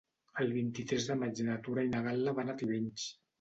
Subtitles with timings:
[0.45, 3.07] El vint-i-tres de maig na Tura i na Gal·la van a Tivenys.